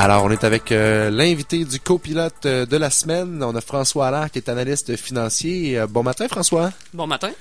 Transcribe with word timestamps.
Alors, 0.00 0.22
on 0.22 0.30
est 0.30 0.44
avec 0.44 0.70
euh, 0.70 1.10
l'invité 1.10 1.64
du 1.64 1.80
copilote 1.80 2.46
euh, 2.46 2.64
de 2.64 2.76
la 2.76 2.88
semaine. 2.88 3.42
On 3.42 3.52
a 3.56 3.60
François 3.60 4.06
Allard 4.06 4.30
qui 4.30 4.38
est 4.38 4.48
analyste 4.48 4.94
financier. 4.94 5.76
Euh, 5.76 5.88
bon 5.88 6.04
matin, 6.04 6.28
François. 6.28 6.70
Bon 6.94 7.08
matin. 7.08 7.32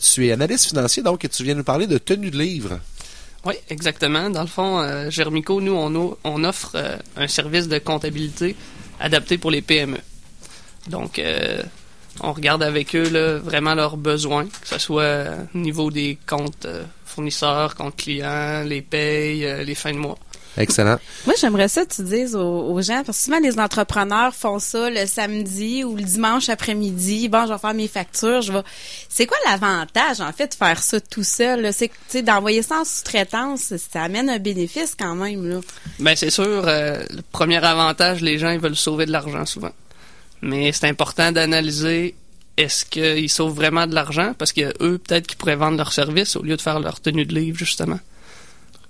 tu 0.00 0.26
es 0.26 0.32
analyste 0.32 0.68
financier, 0.68 1.02
donc 1.02 1.26
et 1.26 1.28
tu 1.28 1.44
viens 1.44 1.54
nous 1.54 1.64
parler 1.64 1.86
de 1.86 1.98
tenue 1.98 2.30
de 2.30 2.38
livre. 2.38 2.80
Oui, 3.44 3.56
exactement. 3.68 4.30
Dans 4.30 4.40
le 4.40 4.46
fond, 4.46 5.10
Germico, 5.10 5.60
nous, 5.60 5.74
on, 5.74 6.16
on 6.24 6.44
offre 6.44 6.76
un 7.14 7.28
service 7.28 7.68
de 7.68 7.78
comptabilité 7.78 8.56
adapté 9.00 9.36
pour 9.36 9.50
les 9.50 9.60
PME. 9.60 9.98
Donc, 10.88 11.20
on 12.20 12.32
regarde 12.32 12.62
avec 12.62 12.96
eux 12.96 13.08
là, 13.10 13.36
vraiment 13.36 13.74
leurs 13.74 13.98
besoins, 13.98 14.46
que 14.46 14.68
ce 14.68 14.78
soit 14.78 15.26
au 15.54 15.58
niveau 15.58 15.90
des 15.90 16.18
comptes 16.26 16.66
fournisseurs, 17.04 17.74
comptes 17.74 17.96
clients, 17.96 18.64
les 18.64 18.82
payes, 18.82 19.64
les 19.64 19.74
fins 19.74 19.92
de 19.92 19.98
mois. 19.98 20.18
Excellent. 20.58 20.98
Moi, 21.24 21.36
j'aimerais 21.40 21.68
ça 21.68 21.84
que 21.84 21.94
tu 21.94 22.02
dises 22.02 22.34
aux, 22.34 22.82
gens, 22.82 23.04
parce 23.04 23.18
que 23.18 23.24
souvent 23.24 23.38
les 23.38 23.60
entrepreneurs 23.60 24.34
font 24.34 24.58
ça 24.58 24.90
le 24.90 25.06
samedi 25.06 25.84
ou 25.84 25.94
le 25.94 26.02
dimanche 26.02 26.48
après-midi. 26.48 27.28
Bon, 27.28 27.46
je 27.46 27.52
vais 27.52 27.58
faire 27.58 27.74
mes 27.74 27.86
factures, 27.86 28.42
je 28.42 28.52
vais. 28.52 28.62
C'est 29.08 29.26
quoi 29.26 29.36
l'avantage, 29.46 30.20
en 30.20 30.32
fait, 30.32 30.48
de 30.48 30.54
faire 30.54 30.82
ça 30.82 31.00
tout 31.00 31.22
seul? 31.22 31.70
C'est 31.72 32.22
d'envoyer 32.22 32.62
ça 32.62 32.80
en 32.80 32.84
sous-traitance, 32.84 33.74
ça 33.76 34.02
amène 34.02 34.28
un 34.28 34.38
bénéfice 34.38 34.96
quand 34.98 35.14
même. 35.14 35.48
Là. 35.48 35.60
Ben, 36.00 36.16
c'est 36.16 36.30
sûr, 36.30 36.44
euh, 36.44 37.04
le 37.08 37.22
premier 37.30 37.64
avantage, 37.64 38.20
les 38.20 38.38
gens 38.38 38.50
ils 38.50 38.60
veulent 38.60 38.76
sauver 38.76 39.06
de 39.06 39.12
l'argent 39.12 39.46
souvent. 39.46 39.72
Mais 40.42 40.72
c'est 40.72 40.88
important 40.88 41.30
d'analyser 41.30 42.16
est-ce 42.56 42.84
qu'ils 42.84 43.30
sauvent 43.30 43.54
vraiment 43.54 43.86
de 43.86 43.94
l'argent? 43.94 44.34
Parce 44.36 44.52
que 44.52 44.74
eux, 44.82 44.98
peut-être 44.98 45.28
qu'ils 45.28 45.38
pourraient 45.38 45.56
vendre 45.56 45.76
leur 45.76 45.92
service 45.92 46.34
au 46.34 46.42
lieu 46.42 46.56
de 46.56 46.60
faire 46.60 46.80
leur 46.80 47.00
tenue 47.00 47.24
de 47.24 47.32
livre, 47.32 47.56
justement. 47.56 48.00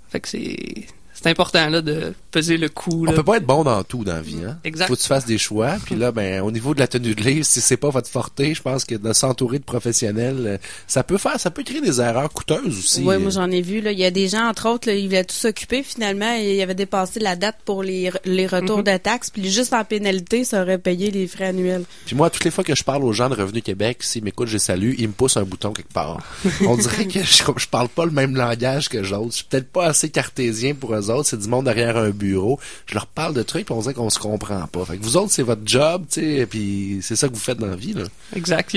Fait 0.09 0.19
que 0.19 0.27
c'est 0.27 0.87
c'est 1.21 1.29
important 1.29 1.69
là 1.69 1.81
de 1.81 2.13
peser 2.31 2.55
le 2.55 2.69
coup. 2.69 3.05
On 3.05 3.11
peut 3.11 3.23
pas 3.23 3.37
être 3.37 3.45
bon 3.45 3.65
dans 3.65 3.83
tout 3.83 4.05
dans 4.05 4.13
la 4.13 4.21
vie, 4.21 4.37
hein. 4.47 4.57
Exact. 4.63 4.87
Faut 4.87 4.95
que 4.95 5.01
tu 5.01 5.07
fasses 5.07 5.25
des 5.25 5.37
choix. 5.37 5.75
Puis 5.85 5.95
là, 5.95 6.13
ben 6.13 6.41
au 6.41 6.49
niveau 6.49 6.73
de 6.73 6.79
la 6.79 6.87
tenue 6.87 7.13
de 7.13 7.21
livre, 7.21 7.45
si 7.45 7.59
c'est 7.59 7.75
pas 7.75 7.89
votre 7.89 8.09
forté, 8.09 8.53
je 8.53 8.61
pense 8.61 8.85
que 8.85 8.95
de 8.95 9.11
s'entourer 9.11 9.59
de 9.59 9.65
professionnels, 9.65 10.43
euh, 10.45 10.57
ça 10.87 11.03
peut 11.03 11.17
faire, 11.17 11.37
ça 11.37 11.51
peut 11.51 11.63
créer 11.63 11.81
des 11.81 11.99
erreurs 11.99 12.31
coûteuses 12.31 12.79
aussi. 12.79 13.03
Oui, 13.03 13.17
moi 13.17 13.31
j'en 13.31 13.51
ai 13.51 13.61
vu. 13.61 13.81
Là, 13.81 13.91
il 13.91 13.99
y 13.99 14.05
a 14.05 14.11
des 14.11 14.29
gens 14.29 14.47
entre 14.47 14.69
autres, 14.69 14.87
là, 14.87 14.95
ils 14.95 15.07
voulaient 15.07 15.25
tout 15.25 15.35
s'occuper 15.35 15.83
finalement, 15.83 16.33
et 16.37 16.55
ils 16.55 16.61
avaient 16.61 16.73
dépassé 16.73 17.19
la 17.19 17.35
date 17.35 17.57
pour 17.65 17.83
les, 17.83 18.11
les 18.23 18.47
retours 18.47 18.79
mm-hmm. 18.79 18.93
de 18.93 18.97
taxes, 18.97 19.29
puis 19.29 19.51
juste 19.51 19.73
en 19.73 19.83
pénalité, 19.83 20.45
ça 20.45 20.61
aurait 20.61 20.77
payé 20.77 21.11
les 21.11 21.27
frais 21.27 21.47
annuels. 21.47 21.83
Puis 22.05 22.15
moi, 22.15 22.29
toutes 22.29 22.45
les 22.45 22.51
fois 22.51 22.63
que 22.63 22.75
je 22.75 22.83
parle 22.85 23.03
aux 23.03 23.13
gens 23.13 23.29
de 23.29 23.35
Revenu 23.35 23.61
Québec, 23.61 24.03
s'ils 24.03 24.23
m'écoutent, 24.23 24.47
je 24.47 24.57
salue, 24.57 24.93
ils 24.97 25.09
me 25.09 25.13
poussent 25.13 25.37
un 25.37 25.43
bouton 25.43 25.73
quelque 25.73 25.91
part. 25.91 26.21
On 26.65 26.77
dirait 26.77 27.07
que 27.07 27.21
je, 27.21 27.43
je 27.57 27.67
parle 27.67 27.89
pas 27.89 28.05
le 28.05 28.11
même 28.11 28.37
langage 28.37 28.87
que 28.87 28.97
les 28.99 29.11
autres. 29.11 29.31
Je 29.31 29.35
suis 29.37 29.45
peut-être 29.45 29.69
pas 29.69 29.87
assez 29.87 30.09
cartésien 30.09 30.75
pour 30.75 30.95
eux 30.95 31.08
autres. 31.09 31.29
C'est 31.29 31.39
du 31.39 31.47
monde 31.47 31.65
derrière 31.65 31.97
un 31.97 32.09
bureau. 32.09 32.59
Je 32.85 32.93
leur 32.93 33.07
parle 33.07 33.33
de 33.33 33.43
trucs, 33.43 33.69
et 33.69 33.73
on 33.73 33.81
dirait 33.81 33.93
qu'on 33.93 34.09
se 34.09 34.19
comprend 34.19 34.67
pas. 34.67 34.83
Vous 35.01 35.17
autres, 35.17 35.31
c'est 35.31 35.43
votre 35.43 35.61
job, 35.65 36.05
tu 36.11 36.47
puis 36.49 36.99
c'est 37.01 37.15
ça 37.15 37.27
que 37.27 37.33
vous 37.33 37.39
faites 37.39 37.57
dans 37.57 37.67
la 37.67 37.75
vie, 37.75 37.93
là. 37.93 38.03
Exact. 38.35 38.75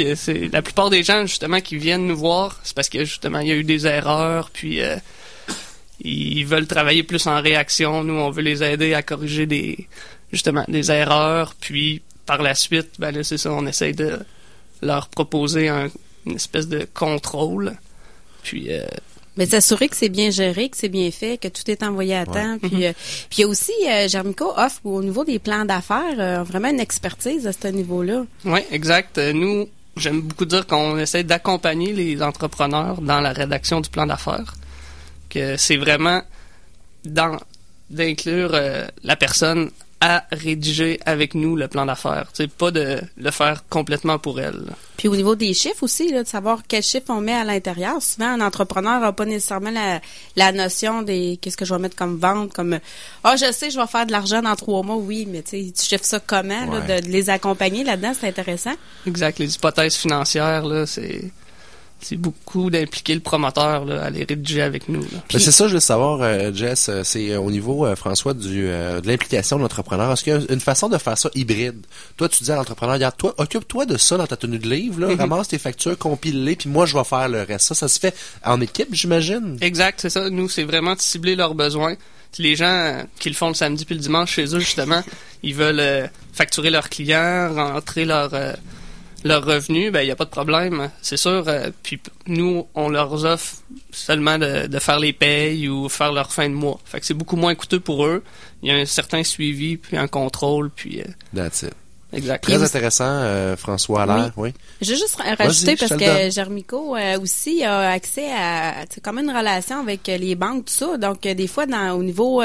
La 0.52 0.62
plupart 0.62 0.90
des 0.90 1.02
gens 1.02 1.26
justement 1.26 1.60
qui 1.60 1.76
viennent 1.76 2.06
nous 2.06 2.16
voir, 2.16 2.60
c'est 2.62 2.74
parce 2.74 2.88
que 2.88 3.04
justement 3.04 3.40
il 3.40 3.48
y 3.48 3.52
a 3.52 3.56
eu 3.56 3.64
des 3.64 3.86
erreurs, 3.86 4.50
puis 4.50 4.80
euh, 4.80 4.96
ils 6.00 6.44
veulent 6.44 6.66
travailler 6.66 7.02
plus 7.02 7.26
en 7.26 7.40
réaction. 7.40 8.04
Nous, 8.04 8.14
on 8.14 8.30
veut 8.30 8.42
les 8.42 8.62
aider 8.62 8.94
à 8.94 9.02
corriger 9.02 9.46
des 9.46 9.88
justement 10.32 10.64
des 10.68 10.90
erreurs, 10.90 11.54
puis 11.60 12.02
par 12.26 12.42
la 12.42 12.54
suite, 12.54 12.92
ben 12.98 13.22
c'est 13.22 13.38
ça, 13.38 13.52
on 13.52 13.66
essaye 13.66 13.94
de 13.94 14.18
leur 14.80 15.08
proposer 15.08 15.68
une 15.68 16.34
espèce 16.34 16.68
de 16.68 16.86
contrôle. 16.92 17.74
Puis 18.42 18.72
euh, 18.72 18.84
mais 19.36 19.46
s'assurer 19.46 19.88
que 19.88 19.96
c'est 19.96 20.08
bien 20.08 20.30
géré, 20.30 20.68
que 20.68 20.76
c'est 20.76 20.88
bien 20.88 21.10
fait, 21.10 21.38
que 21.38 21.48
tout 21.48 21.68
est 21.70 21.82
envoyé 21.82 22.16
à 22.16 22.26
temps. 22.26 22.58
Puis, 22.60 22.70
mm-hmm. 22.70 22.84
euh, 22.84 22.92
puis 23.30 23.38
il 23.38 23.40
y 23.40 23.44
a 23.44 23.48
aussi, 23.48 23.72
euh, 23.88 24.08
Germico 24.08 24.52
offre 24.56 24.80
au 24.84 25.02
niveau 25.02 25.24
des 25.24 25.38
plans 25.38 25.64
d'affaires 25.64 26.18
euh, 26.18 26.42
vraiment 26.42 26.68
une 26.68 26.80
expertise 26.80 27.46
à 27.46 27.52
ce 27.52 27.68
niveau-là. 27.68 28.24
Oui, 28.44 28.60
exact. 28.70 29.18
Nous, 29.18 29.68
j'aime 29.96 30.20
beaucoup 30.20 30.44
dire 30.44 30.66
qu'on 30.66 30.98
essaie 30.98 31.24
d'accompagner 31.24 31.92
les 31.92 32.22
entrepreneurs 32.22 33.00
dans 33.00 33.20
la 33.20 33.32
rédaction 33.32 33.80
du 33.80 33.88
plan 33.88 34.06
d'affaires. 34.06 34.54
Que 35.30 35.56
c'est 35.56 35.78
vraiment 35.78 36.22
dans 37.04 37.38
d'inclure 37.88 38.58
la 39.02 39.16
personne 39.16 39.70
à 40.04 40.24
rédiger 40.32 40.98
avec 41.06 41.36
nous 41.36 41.54
le 41.54 41.68
plan 41.68 41.86
d'affaires. 41.86 42.26
C'est 42.32 42.50
pas 42.50 42.72
de 42.72 43.00
le 43.16 43.30
faire 43.30 43.62
complètement 43.68 44.18
pour 44.18 44.40
elle. 44.40 44.64
Puis 44.96 45.06
au 45.06 45.14
niveau 45.14 45.36
des 45.36 45.54
chiffres 45.54 45.84
aussi, 45.84 46.10
là, 46.10 46.24
de 46.24 46.28
savoir 46.28 46.64
quels 46.66 46.82
chiffres 46.82 47.10
on 47.10 47.20
met 47.20 47.34
à 47.34 47.44
l'intérieur. 47.44 48.02
Souvent, 48.02 48.26
un 48.26 48.40
entrepreneur 48.40 49.00
n'a 49.00 49.12
pas 49.12 49.26
nécessairement 49.26 49.70
la, 49.70 50.00
la 50.34 50.50
notion 50.50 51.02
des 51.02 51.38
qu'est-ce 51.40 51.56
que 51.56 51.64
je 51.64 51.72
vais 51.72 51.78
mettre 51.78 51.94
comme 51.94 52.18
vente, 52.18 52.52
comme 52.52 52.80
ah 53.22 53.36
je 53.36 53.52
sais 53.52 53.70
je 53.70 53.78
vais 53.78 53.86
faire 53.86 54.04
de 54.04 54.10
l'argent 54.10 54.42
dans 54.42 54.56
trois 54.56 54.82
mois, 54.82 54.96
oui, 54.96 55.24
mais 55.30 55.42
tu 55.42 55.72
chiffres 55.80 56.04
ça 56.04 56.18
comment, 56.18 56.66
là, 56.66 56.80
de, 56.80 57.06
de, 57.06 57.08
les 57.08 57.30
accompagner 57.30 57.84
là-dedans, 57.84 58.12
c'est 58.18 58.26
intéressant. 58.26 58.74
Exact. 59.06 59.38
Les 59.38 59.54
hypothèses 59.54 59.94
financières 59.94 60.64
là, 60.66 60.84
c'est 60.84 61.30
c'est 62.02 62.16
beaucoup 62.16 62.70
d'impliquer 62.70 63.14
le 63.14 63.20
promoteur 63.20 63.84
là, 63.84 64.02
à 64.04 64.10
les 64.10 64.24
rédiger 64.24 64.62
avec 64.62 64.88
nous. 64.88 65.04
c'est 65.30 65.40
ça, 65.40 65.68
je 65.68 65.74
veux 65.74 65.80
savoir, 65.80 66.20
euh, 66.22 66.52
Jess, 66.52 66.88
euh, 66.88 67.02
c'est 67.04 67.30
euh, 67.30 67.40
au 67.40 67.50
niveau, 67.50 67.86
François, 67.96 68.34
du, 68.34 68.62
de 68.62 69.06
l'implication 69.06 69.56
de 69.56 69.62
l'entrepreneur. 69.62 70.12
Est-ce 70.12 70.24
qu'il 70.24 70.32
y 70.32 70.36
a 70.36 70.40
une 70.52 70.60
façon 70.60 70.88
de 70.88 70.98
faire 70.98 71.16
ça 71.16 71.30
hybride? 71.34 71.84
Toi, 72.16 72.28
tu 72.28 72.44
dis 72.44 72.50
à 72.50 72.56
l'entrepreneur, 72.56 72.94
regarde, 72.94 73.16
toi, 73.16 73.34
occupe-toi 73.38 73.86
de 73.86 73.96
ça 73.96 74.16
dans 74.16 74.26
ta 74.26 74.36
tenue 74.36 74.58
de 74.58 74.68
livre, 74.68 75.00
là, 75.00 75.08
mhm. 75.08 75.20
ramasse 75.20 75.48
tes 75.48 75.58
factures, 75.58 75.96
compile-les, 75.96 76.56
puis 76.56 76.68
moi, 76.68 76.86
je 76.86 76.96
vais 76.96 77.04
faire 77.04 77.28
le 77.28 77.42
reste. 77.42 77.66
Ça, 77.66 77.74
ça 77.74 77.88
se 77.88 77.98
fait 77.98 78.14
en 78.44 78.60
équipe, 78.60 78.88
j'imagine? 78.92 79.56
Exact, 79.60 80.00
c'est 80.00 80.10
ça. 80.10 80.28
Nous, 80.28 80.48
c'est 80.48 80.64
vraiment 80.64 80.94
de 80.94 81.00
cibler 81.00 81.36
leurs 81.36 81.54
besoins. 81.54 81.94
Les 82.38 82.56
gens 82.56 83.04
qui 83.18 83.28
le 83.28 83.34
font 83.34 83.48
le 83.48 83.54
samedi 83.54 83.84
puis 83.84 83.94
le 83.94 84.00
dimanche 84.00 84.32
chez 84.32 84.54
eux, 84.54 84.58
justement, 84.58 85.02
ils 85.42 85.54
veulent 85.54 86.10
facturer 86.32 86.70
leurs 86.70 86.88
clients, 86.88 87.52
rentrer 87.54 88.06
leur 88.06 88.30
leur 89.24 89.44
revenu, 89.44 89.90
ben 89.90 90.00
il 90.00 90.06
n'y 90.06 90.10
a 90.10 90.16
pas 90.16 90.24
de 90.24 90.30
problème, 90.30 90.90
c'est 91.00 91.16
sûr. 91.16 91.44
Euh, 91.46 91.70
puis 91.82 92.00
nous, 92.26 92.66
on 92.74 92.88
leur 92.88 93.12
offre 93.24 93.56
seulement 93.90 94.38
de, 94.38 94.66
de, 94.66 94.78
faire 94.78 94.98
les 94.98 95.12
payes 95.12 95.68
ou 95.68 95.88
faire 95.88 96.12
leur 96.12 96.32
fin 96.32 96.48
de 96.48 96.54
mois. 96.54 96.80
Fait 96.84 97.00
que 97.00 97.06
c'est 97.06 97.14
beaucoup 97.14 97.36
moins 97.36 97.54
coûteux 97.54 97.80
pour 97.80 98.06
eux. 98.06 98.22
Il 98.62 98.68
y 98.68 98.72
a 98.72 98.76
un 98.76 98.84
certain 98.84 99.22
suivi, 99.24 99.76
puis 99.76 99.96
un 99.96 100.08
contrôle, 100.08 100.70
puis. 100.70 101.00
Euh, 101.00 101.06
That's 101.34 101.62
it. 101.62 101.74
Exact. 102.12 102.42
Très 102.42 102.62
intéressant, 102.62 103.04
euh, 103.06 103.56
François 103.56 104.02
Allaire, 104.02 104.32
oui. 104.36 104.52
Je 104.80 104.90
vais 104.90 104.96
juste 104.96 105.16
rajouter 105.38 105.76
parce 105.76 105.96
que 105.96 106.30
Germico 106.30 106.96
euh, 106.96 107.18
aussi 107.20 107.64
a 107.64 107.90
accès 107.90 108.30
à 108.32 108.84
comme 109.02 109.18
une 109.18 109.30
relation 109.30 109.80
avec 109.80 110.06
les 110.06 110.34
banques, 110.34 110.66
tout 110.66 110.74
ça. 110.74 110.96
Donc 110.98 111.22
des 111.22 111.46
fois, 111.46 111.66
dans 111.66 111.92
au 111.92 112.02
niveau 112.02 112.42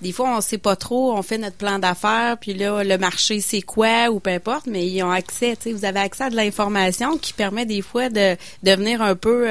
des 0.00 0.12
fois 0.12 0.36
on 0.36 0.40
sait 0.40 0.58
pas 0.58 0.76
trop, 0.76 1.12
on 1.12 1.22
fait 1.22 1.38
notre 1.38 1.56
plan 1.56 1.78
d'affaires, 1.78 2.36
puis 2.40 2.54
là, 2.54 2.82
le 2.82 2.98
marché 2.98 3.40
c'est 3.40 3.62
quoi 3.62 4.08
ou 4.10 4.20
peu 4.20 4.30
importe, 4.30 4.66
mais 4.66 4.86
ils 4.86 5.02
ont 5.02 5.10
accès, 5.10 5.56
vous 5.66 5.84
avez 5.84 6.00
accès 6.00 6.24
à 6.24 6.30
de 6.30 6.36
l'information 6.36 7.18
qui 7.18 7.32
permet 7.32 7.66
des 7.66 7.82
fois 7.82 8.08
de 8.08 8.36
devenir 8.62 9.02
un 9.02 9.14
peu 9.14 9.48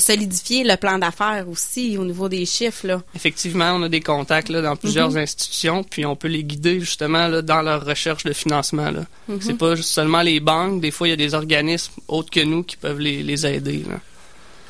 solidifier 0.00 0.64
le 0.64 0.76
plan 0.76 0.98
d'affaires 0.98 1.48
aussi 1.48 1.96
au 1.98 2.04
niveau 2.04 2.28
des 2.28 2.44
chiffres. 2.46 2.86
Là. 2.86 3.02
Effectivement, 3.14 3.72
on 3.74 3.82
a 3.82 3.88
des 3.88 4.00
contacts 4.00 4.48
là, 4.48 4.60
dans 4.60 4.76
plusieurs 4.76 5.10
mhm. 5.10 5.18
institutions, 5.18 5.84
puis 5.84 6.04
on 6.04 6.16
peut 6.16 6.28
les 6.28 6.44
guider 6.44 6.80
justement 6.80 7.28
là, 7.28 7.42
dans 7.42 7.62
leur 7.62 7.84
recherche 7.84 8.24
de 8.24 8.32
financement. 8.32 8.90
Là. 8.90 9.04
Mhm. 9.28 9.38
C'est 9.40 9.58
pas 9.58 9.76
seulement 9.76 10.22
les 10.22 10.40
banques, 10.40 10.80
des 10.80 10.90
fois 10.90 11.08
il 11.08 11.10
y 11.10 11.14
a 11.14 11.16
des 11.16 11.34
organismes 11.34 11.92
autres 12.08 12.30
que 12.30 12.40
nous 12.40 12.62
qui 12.62 12.76
peuvent 12.76 13.00
les, 13.00 13.22
les 13.22 13.46
aider. 13.46 13.84
Là. 13.88 14.00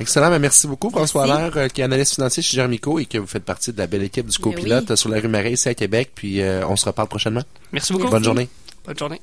Excellent, 0.00 0.28
ben, 0.28 0.40
merci 0.40 0.66
beaucoup 0.66 0.90
François 0.90 1.24
Allaire, 1.24 1.56
euh, 1.56 1.68
qui 1.68 1.80
est 1.80 1.84
analyste 1.84 2.14
financier 2.14 2.42
chez 2.42 2.56
Germico 2.56 2.98
et 2.98 3.06
que 3.06 3.18
vous 3.18 3.26
faites 3.26 3.44
partie 3.44 3.72
de 3.72 3.78
la 3.78 3.86
belle 3.86 4.02
équipe 4.02 4.26
du 4.26 4.38
ben 4.38 4.50
copilote 4.50 4.96
sur 4.96 5.08
la 5.08 5.20
rue 5.20 5.28
Marais 5.28 5.52
ici 5.52 5.68
à 5.68 5.74
Québec. 5.74 6.10
Puis 6.14 6.40
euh, 6.40 6.66
on 6.66 6.76
se 6.76 6.84
reparle 6.86 7.08
prochainement. 7.08 7.42
Merci 7.72 7.92
beaucoup. 7.92 8.08
Bonne 8.08 8.24
journée. 8.24 8.48
Bonne 8.84 8.98
journée. 8.98 9.20